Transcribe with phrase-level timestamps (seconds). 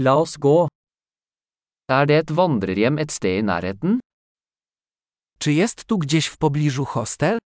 [0.00, 0.68] La oss gå.
[1.90, 3.98] Er det et vandrerhjem et sted i nærheten?
[5.40, 7.38] Czy jest tu gdzieś w pobliżu hostel?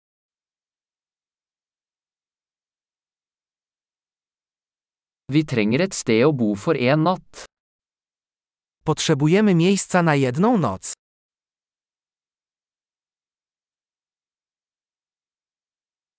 [5.28, 7.44] Vi trenger et sted å bo for en natt.
[8.84, 10.92] Potrzebujemy miejsca na jedną noc.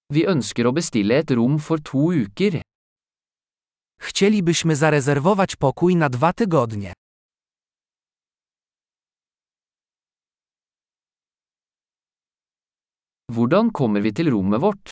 [0.09, 2.61] Vi ønsker å bestille et rom for to uker.
[4.13, 6.93] Chcielibyśmy zarezerwować pokój na dwa tygodnie.
[13.31, 14.89] Hvordan kommer vi til rommet vårt?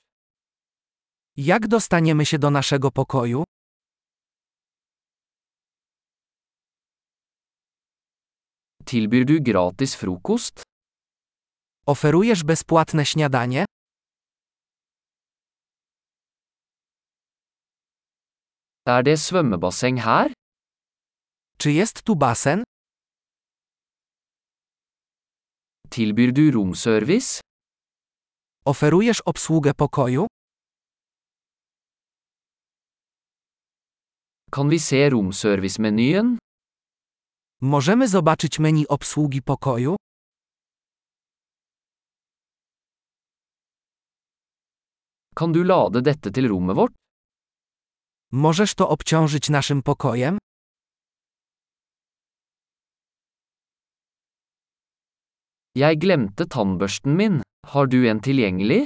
[1.38, 3.44] Jak dostaniemy się do naszego pokoju?
[8.86, 10.62] Tilbyr du gratis frokost?
[11.86, 13.66] Oferujesz bezpłatne śniadanie?
[18.86, 20.34] Er det svømmebasseng her?
[21.58, 22.64] Czy jest tu basen?
[25.90, 27.42] Tilbyr du romservice?
[28.66, 30.28] Oferujesz obsługę pokoju?
[34.52, 36.38] Kan vi se romservice-menyen?
[37.62, 39.96] Możemy zobaczyć menu obsługi pokoju?
[45.36, 47.01] Kan du lade dette til rommet vårt?
[48.32, 50.38] Możesz to obciążyć naszym pokojem?
[55.76, 57.42] Jeg glemte tannbørsten min.
[57.66, 58.86] Har du en tilgjengelig?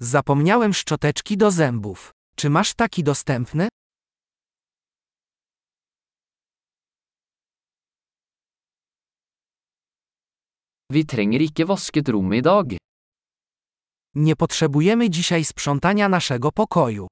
[0.00, 2.10] Zapomniałem szczoteczki do zębów.
[2.36, 3.68] Czy masz taki dostępny?
[10.90, 12.66] Vi trenger ikke vasket rommet i dag.
[14.14, 17.06] Nie potrzebujemy dzisiaj sprzątania naszego pokoju.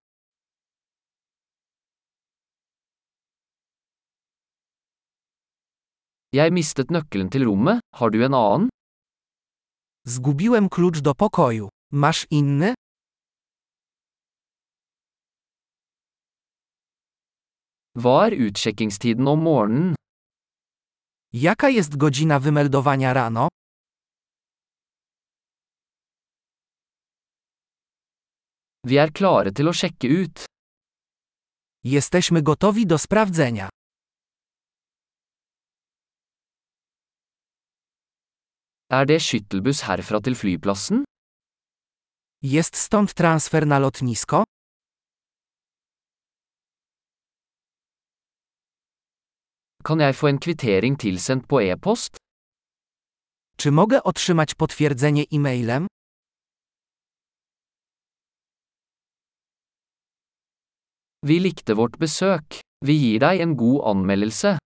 [6.33, 8.69] Jeg mistet nøkkelen til rommet, har du en annen?
[10.08, 11.69] Zgubiłem klucz do pokoju.
[11.92, 12.72] Masz inny?
[18.00, 19.94] Hva er utsjekkingstiden om morgenen?
[21.32, 23.47] Jaka jest godzina wymeldowania rano?
[28.88, 30.44] Vi er klare til å sjekke ut.
[31.84, 33.69] Jesteśmy gotowi do sprawdzenia.
[38.98, 40.98] Er det skyttelbuss herfra til flyplassen?
[42.54, 44.44] Jest stąd transfer na lotnisko?
[49.86, 52.16] Kan jeg få en kvittering tilsendt på e-post?
[53.58, 55.86] Czy mogę otrzymać potwierdzenie e-mailem?
[61.22, 62.44] Vi likte vårt besøk.
[62.84, 64.59] Vi gir deg en god anmeldelse.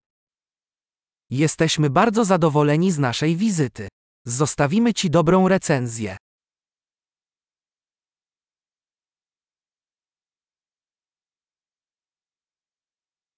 [1.31, 3.88] Jesteśmy bardzo zadowoleni z naszej wizyty.
[4.28, 6.16] Zostawimy Ci dobrą recenzję.